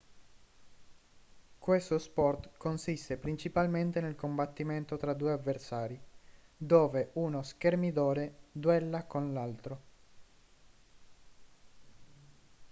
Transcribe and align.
questo 1.59 1.99
sport 1.99 2.49
consiste 2.57 3.17
principalmente 3.17 4.01
nel 4.01 4.15
combattimento 4.15 4.97
tra 4.97 5.13
due 5.13 5.31
avversari 5.31 6.01
dove 6.57 7.11
uno 7.17 7.43
schermidore 7.43 8.37
duella 8.51 9.03
con 9.05 9.31
l'altro 9.31 9.81